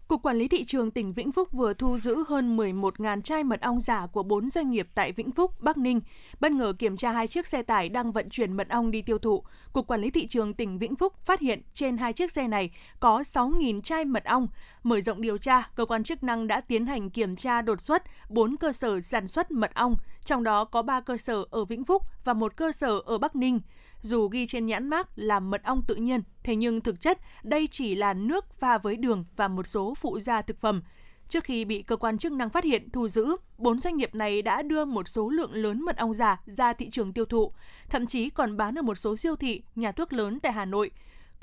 [0.07, 3.61] Cục Quản lý Thị trường tỉnh Vĩnh Phúc vừa thu giữ hơn 11.000 chai mật
[3.61, 6.01] ong giả của 4 doanh nghiệp tại Vĩnh Phúc, Bắc Ninh.
[6.39, 9.17] Bất ngờ kiểm tra hai chiếc xe tải đang vận chuyển mật ong đi tiêu
[9.17, 9.43] thụ.
[9.73, 12.71] Cục Quản lý Thị trường tỉnh Vĩnh Phúc phát hiện trên hai chiếc xe này
[12.99, 14.47] có 6.000 chai mật ong.
[14.83, 18.03] Mở rộng điều tra, cơ quan chức năng đã tiến hành kiểm tra đột xuất
[18.29, 21.83] 4 cơ sở sản xuất mật ong, trong đó có 3 cơ sở ở Vĩnh
[21.83, 23.61] Phúc và một cơ sở ở Bắc Ninh.
[24.03, 27.67] Dù ghi trên nhãn mác là mật ong tự nhiên, thế nhưng thực chất đây
[27.71, 30.81] chỉ là nước pha với đường và một số phụ gia thực phẩm.
[31.29, 34.41] Trước khi bị cơ quan chức năng phát hiện thu giữ, bốn doanh nghiệp này
[34.41, 37.51] đã đưa một số lượng lớn mật ong giả ra thị trường tiêu thụ,
[37.89, 40.91] thậm chí còn bán ở một số siêu thị, nhà thuốc lớn tại Hà Nội.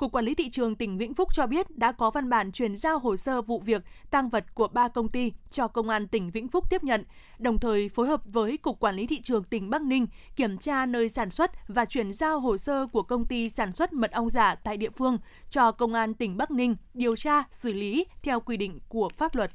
[0.01, 2.77] Cục Quản lý Thị trường tỉnh Vĩnh Phúc cho biết đã có văn bản chuyển
[2.77, 6.31] giao hồ sơ vụ việc tăng vật của ba công ty cho Công an tỉnh
[6.31, 7.03] Vĩnh Phúc tiếp nhận,
[7.39, 10.85] đồng thời phối hợp với Cục Quản lý Thị trường tỉnh Bắc Ninh kiểm tra
[10.85, 14.29] nơi sản xuất và chuyển giao hồ sơ của công ty sản xuất mật ong
[14.29, 15.17] giả tại địa phương
[15.49, 19.35] cho Công an tỉnh Bắc Ninh điều tra, xử lý theo quy định của pháp
[19.35, 19.51] luật.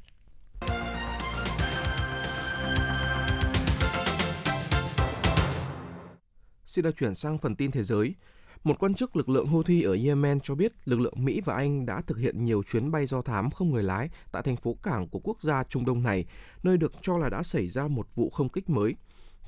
[6.67, 8.15] Xin được chuyển sang phần tin thế giới.
[8.65, 11.87] Một quan chức lực lượng Houthi ở Yemen cho biết lực lượng Mỹ và Anh
[11.87, 15.09] đã thực hiện nhiều chuyến bay do thám không người lái tại thành phố cảng
[15.09, 16.25] của quốc gia Trung Đông này,
[16.63, 18.95] nơi được cho là đã xảy ra một vụ không kích mới.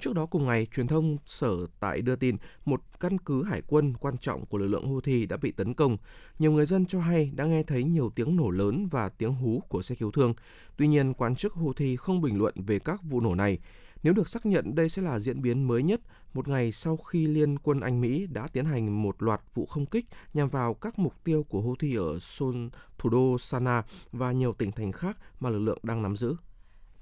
[0.01, 3.95] Trước đó cùng ngày, truyền thông sở tại đưa tin một căn cứ hải quân
[4.01, 5.97] quan trọng của lực lượng Houthi đã bị tấn công.
[6.39, 9.63] Nhiều người dân cho hay đã nghe thấy nhiều tiếng nổ lớn và tiếng hú
[9.69, 10.35] của xe cứu thương.
[10.77, 13.59] Tuy nhiên, quan chức Houthi không bình luận về các vụ nổ này.
[14.03, 16.01] Nếu được xác nhận đây sẽ là diễn biến mới nhất
[16.35, 19.87] một ngày sau khi Liên quân Anh Mỹ đã tiến hành một loạt vụ không
[19.87, 22.67] kích nhằm vào các mục tiêu của Houthi ở Sol,
[22.99, 23.83] thủ đô Sana
[24.13, 26.37] và nhiều tỉnh thành khác mà lực lượng đang nắm giữ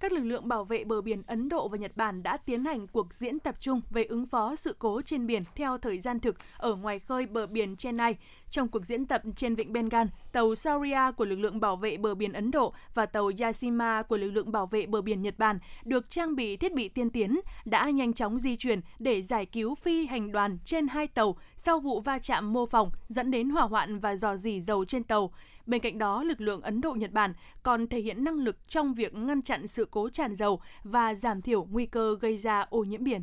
[0.01, 2.87] các lực lượng bảo vệ bờ biển Ấn Độ và Nhật Bản đã tiến hành
[2.87, 6.37] cuộc diễn tập trung về ứng phó sự cố trên biển theo thời gian thực
[6.57, 8.17] ở ngoài khơi bờ biển Chennai.
[8.51, 12.15] Trong cuộc diễn tập trên vịnh Bengal, tàu Sauria của lực lượng bảo vệ bờ
[12.15, 15.59] biển Ấn Độ và tàu Yashima của lực lượng bảo vệ bờ biển Nhật Bản
[15.85, 19.75] được trang bị thiết bị tiên tiến đã nhanh chóng di chuyển để giải cứu
[19.75, 23.65] phi hành đoàn trên hai tàu sau vụ va chạm mô phỏng dẫn đến hỏa
[23.65, 25.33] hoạn và dò dỉ dầu trên tàu.
[25.67, 29.15] Bên cạnh đó, lực lượng Ấn Độ-Nhật Bản còn thể hiện năng lực trong việc
[29.15, 33.05] ngăn chặn sự cố tràn dầu và giảm thiểu nguy cơ gây ra ô nhiễm
[33.05, 33.23] biển.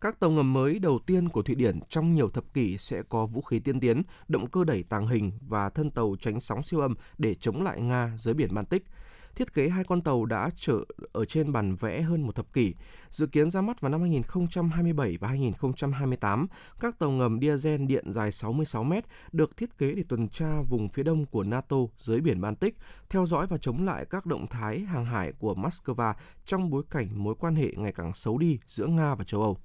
[0.00, 3.26] Các tàu ngầm mới đầu tiên của Thụy Điển trong nhiều thập kỷ sẽ có
[3.26, 6.80] vũ khí tiên tiến, động cơ đẩy tàng hình và thân tàu tránh sóng siêu
[6.80, 8.84] âm để chống lại Nga dưới biển Baltic–
[9.36, 12.74] Thiết kế hai con tàu đã trở ở trên bản vẽ hơn một thập kỷ.
[13.10, 16.46] Dự kiến ra mắt vào năm 2027 và 2028,
[16.80, 20.88] các tàu ngầm diesel điện dài 66 mét được thiết kế để tuần tra vùng
[20.88, 22.76] phía đông của NATO dưới biển Baltic,
[23.08, 26.14] theo dõi và chống lại các động thái hàng hải của Moscow
[26.46, 29.58] trong bối cảnh mối quan hệ ngày càng xấu đi giữa Nga và châu Âu.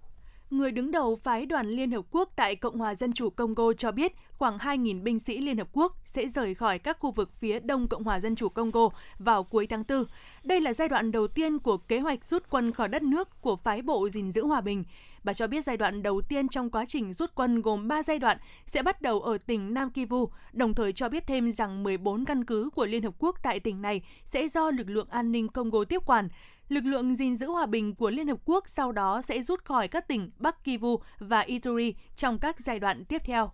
[0.50, 3.92] Người đứng đầu phái đoàn Liên Hợp Quốc tại Cộng hòa Dân chủ Congo cho
[3.92, 7.60] biết khoảng 2.000 binh sĩ Liên Hợp Quốc sẽ rời khỏi các khu vực phía
[7.60, 10.04] đông Cộng hòa Dân chủ Congo vào cuối tháng 4.
[10.44, 13.56] Đây là giai đoạn đầu tiên của kế hoạch rút quân khỏi đất nước của
[13.56, 14.84] phái bộ gìn giữ hòa bình.
[15.24, 18.20] Bà cho biết giai đoạn đầu tiên trong quá trình rút quân gồm 3 giai
[18.20, 22.26] đoạn sẽ bắt đầu ở tỉnh Nam Kivu, đồng thời cho biết thêm rằng 14
[22.26, 25.48] căn cứ của Liên Hợp Quốc tại tỉnh này sẽ do lực lượng an ninh
[25.48, 26.30] Congo tiếp quản
[26.70, 29.88] lực lượng gìn giữ hòa bình của Liên Hợp Quốc sau đó sẽ rút khỏi
[29.88, 33.52] các tỉnh Bắc Kivu và Ituri trong các giai đoạn tiếp theo.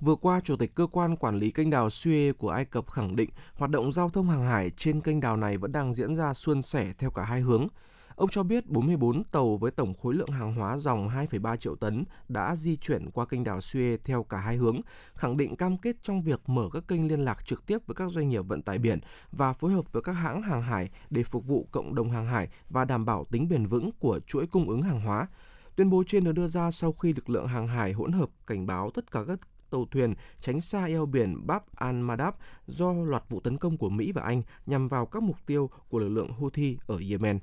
[0.00, 3.16] Vừa qua, Chủ tịch Cơ quan Quản lý kênh đào Suez của Ai Cập khẳng
[3.16, 6.34] định hoạt động giao thông hàng hải trên kênh đào này vẫn đang diễn ra
[6.34, 7.68] suôn sẻ theo cả hai hướng–
[8.16, 12.04] Ông cho biết 44 tàu với tổng khối lượng hàng hóa dòng 2,3 triệu tấn
[12.28, 14.80] đã di chuyển qua kênh đảo Suez theo cả hai hướng,
[15.14, 18.10] khẳng định cam kết trong việc mở các kênh liên lạc trực tiếp với các
[18.10, 18.98] doanh nghiệp vận tải biển
[19.32, 22.48] và phối hợp với các hãng hàng hải để phục vụ cộng đồng hàng hải
[22.70, 25.28] và đảm bảo tính bền vững của chuỗi cung ứng hàng hóa.
[25.76, 28.66] Tuyên bố trên được đưa ra sau khi lực lượng hàng hải hỗn hợp cảnh
[28.66, 32.32] báo tất cả các tàu thuyền tránh xa eo biển Bab al-Madab
[32.66, 35.98] do loạt vụ tấn công của Mỹ và Anh nhằm vào các mục tiêu của
[35.98, 37.38] lực lượng Houthi ở Yemen.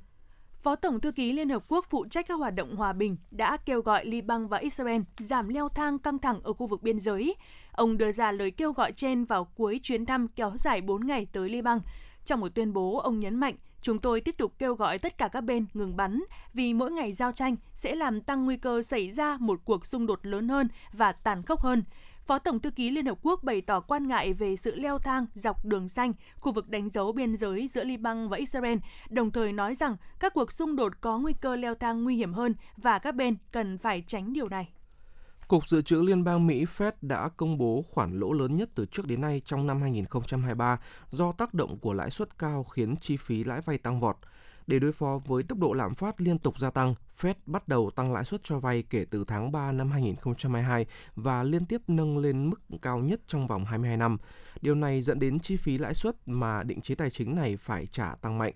[0.62, 3.56] Phó Tổng Thư ký Liên Hợp Quốc phụ trách các hoạt động hòa bình đã
[3.56, 7.34] kêu gọi Liban và Israel giảm leo thang căng thẳng ở khu vực biên giới.
[7.72, 11.26] Ông đưa ra lời kêu gọi trên vào cuối chuyến thăm kéo dài 4 ngày
[11.32, 11.80] tới Liban.
[12.24, 15.28] Trong một tuyên bố, ông nhấn mạnh, chúng tôi tiếp tục kêu gọi tất cả
[15.28, 19.10] các bên ngừng bắn vì mỗi ngày giao tranh sẽ làm tăng nguy cơ xảy
[19.10, 21.82] ra một cuộc xung đột lớn hơn và tàn khốc hơn.
[22.26, 25.26] Phó Tổng thư ký Liên Hợp Quốc bày tỏ quan ngại về sự leo thang
[25.34, 28.78] dọc đường xanh, khu vực đánh dấu biên giới giữa Liban và Israel,
[29.10, 32.32] đồng thời nói rằng các cuộc xung đột có nguy cơ leo thang nguy hiểm
[32.32, 34.68] hơn và các bên cần phải tránh điều này.
[35.48, 38.86] Cục Dự trữ Liên bang Mỹ Fed đã công bố khoản lỗ lớn nhất từ
[38.86, 40.80] trước đến nay trong năm 2023
[41.10, 44.16] do tác động của lãi suất cao khiến chi phí lãi vay tăng vọt.
[44.66, 47.90] Để đối phó với tốc độ lạm phát liên tục gia tăng, Fed bắt đầu
[47.90, 52.18] tăng lãi suất cho vay kể từ tháng 3 năm 2022 và liên tiếp nâng
[52.18, 54.16] lên mức cao nhất trong vòng 22 năm.
[54.60, 57.86] Điều này dẫn đến chi phí lãi suất mà định chế tài chính này phải
[57.86, 58.54] trả tăng mạnh.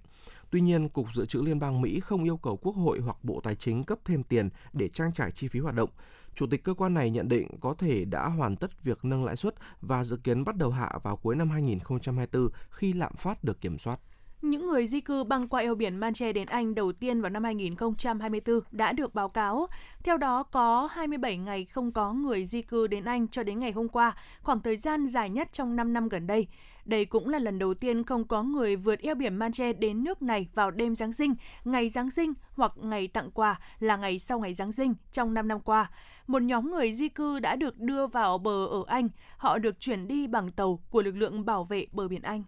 [0.51, 3.41] Tuy nhiên, Cục Dự trữ Liên bang Mỹ không yêu cầu Quốc hội hoặc Bộ
[3.41, 5.91] Tài chính cấp thêm tiền để trang trải chi phí hoạt động.
[6.35, 9.37] Chủ tịch cơ quan này nhận định có thể đã hoàn tất việc nâng lãi
[9.37, 13.61] suất và dự kiến bắt đầu hạ vào cuối năm 2024 khi lạm phát được
[13.61, 14.01] kiểm soát.
[14.45, 17.45] Những người di cư băng qua eo biển Manche đến Anh đầu tiên vào năm
[17.45, 19.67] 2024 đã được báo cáo.
[20.03, 23.73] Theo đó, có 27 ngày không có người di cư đến Anh cho đến ngày
[23.73, 26.47] hôm qua, khoảng thời gian dài nhất trong 5 năm gần đây.
[26.85, 30.23] Đây cũng là lần đầu tiên không có người vượt eo biển Manche đến nước
[30.23, 34.39] này vào đêm Giáng sinh, ngày Giáng sinh hoặc ngày tặng quà là ngày sau
[34.39, 35.91] ngày Giáng sinh trong 5 năm qua.
[36.27, 39.09] Một nhóm người di cư đã được đưa vào bờ ở Anh.
[39.37, 42.43] Họ được chuyển đi bằng tàu của lực lượng bảo vệ bờ biển Anh.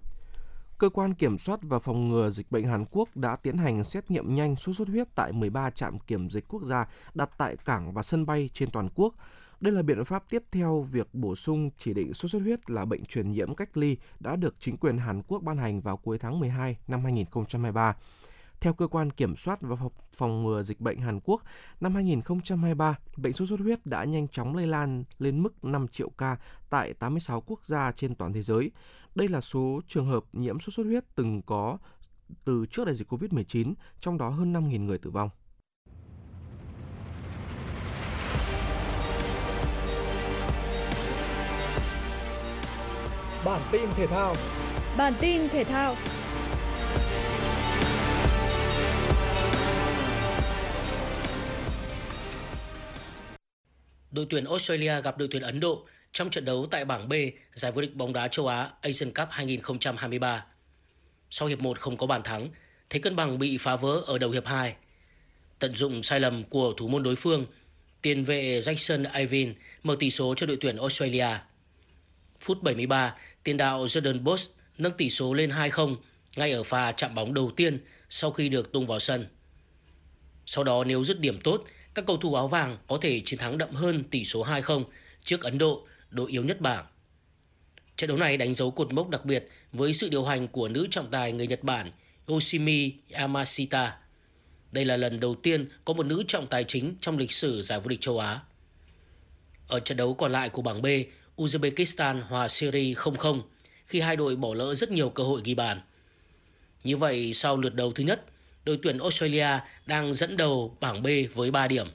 [0.78, 4.10] Cơ quan Kiểm soát và Phòng ngừa Dịch bệnh Hàn Quốc đã tiến hành xét
[4.10, 7.92] nghiệm nhanh sốt xuất huyết tại 13 trạm kiểm dịch quốc gia đặt tại cảng
[7.92, 9.14] và sân bay trên toàn quốc.
[9.60, 12.84] Đây là biện pháp tiếp theo việc bổ sung chỉ định sốt xuất huyết là
[12.84, 16.18] bệnh truyền nhiễm cách ly đã được chính quyền Hàn Quốc ban hành vào cuối
[16.18, 17.96] tháng 12 năm 2023.
[18.66, 19.76] Theo cơ quan kiểm soát và
[20.12, 21.42] phòng ngừa dịch bệnh Hàn Quốc,
[21.80, 26.10] năm 2023, bệnh sốt xuất huyết đã nhanh chóng lây lan lên mức 5 triệu
[26.18, 26.36] ca
[26.70, 28.70] tại 86 quốc gia trên toàn thế giới.
[29.14, 31.78] Đây là số trường hợp nhiễm sốt xuất huyết từng có
[32.44, 35.30] từ trước đại dịch COVID-19, trong đó hơn 5.000 người tử vong.
[43.44, 44.34] Bản tin thể thao
[44.96, 45.94] Bản tin thể thao
[54.10, 57.12] Đội tuyển Australia gặp đội tuyển Ấn Độ trong trận đấu tại bảng B
[57.54, 60.44] giải vô địch bóng đá châu Á Asian Cup 2023.
[61.30, 62.48] Sau hiệp 1 không có bàn thắng,
[62.90, 64.74] thế cân bằng bị phá vỡ ở đầu hiệp 2.
[65.58, 67.46] Tận dụng sai lầm của thủ môn đối phương,
[68.02, 71.28] tiền vệ Jackson Irvine mở tỷ số cho đội tuyển Australia.
[72.40, 73.14] Phút 73,
[73.44, 75.96] tiền đạo Jordan Bosch nâng tỷ số lên 2-0
[76.36, 79.26] ngay ở pha chạm bóng đầu tiên sau khi được tung vào sân.
[80.46, 81.64] Sau đó nếu dứt điểm tốt,
[81.96, 84.84] các cầu thủ áo vàng có thể chiến thắng đậm hơn tỷ số 2-0
[85.24, 86.86] trước Ấn Độ, đội yếu nhất bảng.
[87.96, 90.86] Trận đấu này đánh dấu cột mốc đặc biệt với sự điều hành của nữ
[90.90, 91.90] trọng tài người Nhật Bản
[92.26, 93.96] Yoshimi Yamashita.
[94.72, 97.80] Đây là lần đầu tiên có một nữ trọng tài chính trong lịch sử giải
[97.80, 98.40] vô địch châu Á.
[99.68, 100.86] Ở trận đấu còn lại của bảng B,
[101.36, 103.42] Uzbekistan hòa Syria 0-0
[103.86, 105.80] khi hai đội bỏ lỡ rất nhiều cơ hội ghi bàn.
[106.84, 108.24] Như vậy, sau lượt đầu thứ nhất,
[108.66, 109.48] đội tuyển Australia
[109.86, 111.86] đang dẫn đầu bảng B với 3 điểm.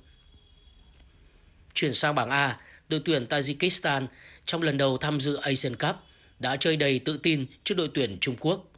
[1.74, 2.58] Chuyển sang bảng A,
[2.90, 4.08] đội tuyển Tajikistan
[4.46, 5.96] trong lần đầu tham dự Asian Cup
[6.40, 8.72] đã chơi đầy tự tin trước đội tuyển Trung Quốc.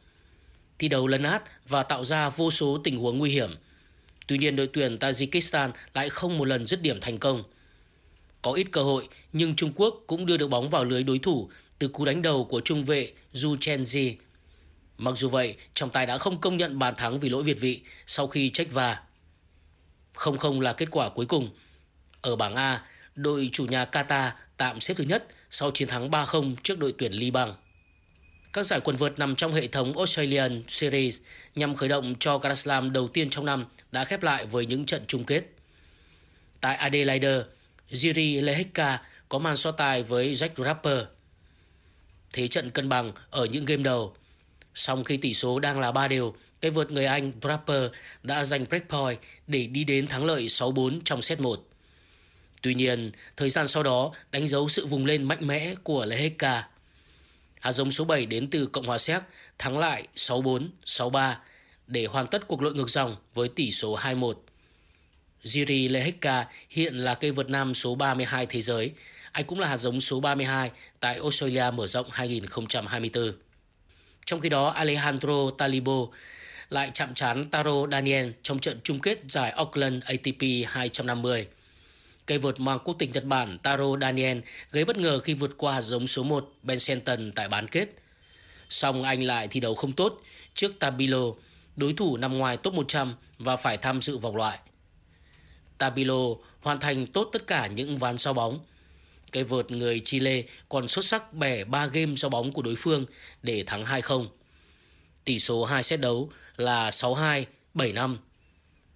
[0.78, 3.50] Thi đấu lấn át và tạo ra vô số tình huống nguy hiểm.
[4.26, 7.44] Tuy nhiên đội tuyển Tajikistan lại không một lần dứt điểm thành công.
[8.42, 11.50] Có ít cơ hội nhưng Trung Quốc cũng đưa được bóng vào lưới đối thủ
[11.78, 14.14] từ cú đánh đầu của trung vệ Zhu Chenji.
[14.98, 17.82] Mặc dù vậy, trọng tài đã không công nhận bàn thắng vì lỗi việt vị
[18.06, 19.00] sau khi trách va.
[20.14, 21.50] 0-0 là kết quả cuối cùng.
[22.20, 22.82] Ở bảng A,
[23.14, 27.12] đội chủ nhà Qatar tạm xếp thứ nhất sau chiến thắng 3-0 trước đội tuyển
[27.12, 27.52] Liban.
[28.52, 31.20] Các giải quần vợt nằm trong hệ thống Australian Series
[31.54, 34.86] nhằm khởi động cho Grand Slam đầu tiên trong năm đã khép lại với những
[34.86, 35.44] trận chung kết.
[36.60, 37.42] Tại Adelaide,
[37.90, 40.98] Jiri Lehecka có màn so tài với Jack Draper.
[42.32, 44.16] Thế trận cân bằng ở những game đầu.
[44.74, 47.82] Song khi tỷ số đang là 3 đều, cây vượt người Anh Draper
[48.22, 51.68] đã giành breakpoint để đi đến thắng lợi 6-4 trong set 1.
[52.62, 56.68] Tuy nhiên, thời gian sau đó đánh dấu sự vùng lên mạnh mẽ của Lehecka.
[57.60, 59.22] Hạt giống số 7 đến từ Cộng hòa Séc
[59.58, 61.34] thắng lại 6-4, 6-3
[61.86, 64.34] để hoàn tất cuộc lội ngược dòng với tỷ số 2-1.
[65.44, 68.92] Jiri Lehecka hiện là cây vượt nam số 32 thế giới.
[69.32, 73.32] Anh cũng là hạt giống số 32 tại Australia mở rộng 2024.
[74.24, 76.06] Trong khi đó, Alejandro Talibo
[76.70, 81.46] lại chạm trán Taro Daniel trong trận chung kết giải Auckland ATP 250.
[82.26, 84.38] Cây vợt mang quốc tịch Nhật Bản Taro Daniel
[84.70, 86.78] gây bất ngờ khi vượt qua hạt giống số 1 Ben
[87.34, 87.88] tại bán kết.
[88.70, 90.20] Song anh lại thi đấu không tốt
[90.54, 91.24] trước Tabilo,
[91.76, 94.58] đối thủ nằm ngoài top 100 và phải tham dự vòng loại.
[95.78, 96.24] Tabilo
[96.60, 98.58] hoàn thành tốt tất cả những ván sau bóng.
[99.34, 103.06] Cây vợt người Chile còn xuất sắc bẻ 3 game sau bóng của đối phương
[103.42, 104.26] để thắng 2-0.
[105.24, 107.44] Tỷ số 2 set đấu là 6-2,
[107.74, 108.16] 7-5.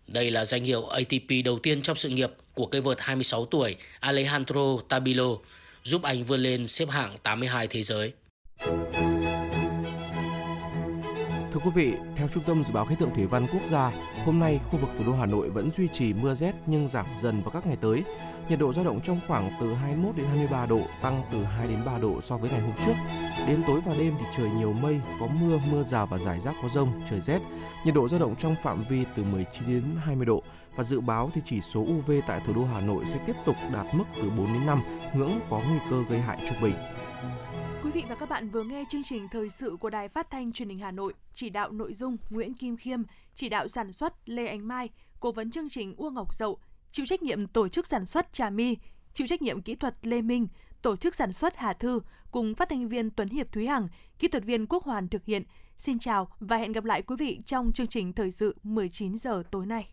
[0.06, 3.76] Đây là danh hiệu ATP đầu tiên trong sự nghiệp của cây vợt 26 tuổi
[4.00, 5.36] Alejandro Tabilo,
[5.84, 8.12] giúp anh vươn lên xếp hạng 82 thế giới.
[11.52, 13.90] Thưa quý vị, theo Trung tâm Dự báo Khí tượng Thủy văn Quốc gia,
[14.24, 17.06] hôm nay khu vực thủ đô Hà Nội vẫn duy trì mưa rét nhưng giảm
[17.22, 18.02] dần vào các ngày tới.
[18.48, 21.84] Nhiệt độ dao động trong khoảng từ 21 đến 23 độ, tăng từ 2 đến
[21.86, 22.92] 3 độ so với ngày hôm trước.
[23.46, 26.54] Đến tối và đêm thì trời nhiều mây, có mưa, mưa rào và rải rác
[26.62, 27.38] có rông, trời rét.
[27.84, 30.42] Nhiệt độ dao động trong phạm vi từ 19 đến 20 độ
[30.76, 33.56] và dự báo thì chỉ số UV tại thủ đô Hà Nội sẽ tiếp tục
[33.72, 34.82] đạt mức từ 4 đến 5,
[35.14, 36.74] ngưỡng có nguy cơ gây hại trung bình.
[37.84, 40.52] Quý vị và các bạn vừa nghe chương trình thời sự của Đài Phát thanh
[40.52, 43.02] Truyền hình Hà Nội, chỉ đạo nội dung Nguyễn Kim Khiêm,
[43.34, 44.88] chỉ đạo sản xuất Lê Ánh Mai,
[45.20, 46.58] cố vấn chương trình Uông Ngọc Dậu,
[46.90, 48.76] chịu trách nhiệm tổ chức sản xuất Trà my
[49.14, 50.48] chịu trách nhiệm kỹ thuật Lê Minh,
[50.82, 54.28] tổ chức sản xuất Hà Thư cùng phát thanh viên Tuấn Hiệp Thúy Hằng, kỹ
[54.28, 55.42] thuật viên Quốc Hoàn thực hiện.
[55.76, 59.42] Xin chào và hẹn gặp lại quý vị trong chương trình thời sự 19 giờ
[59.50, 59.88] tối nay.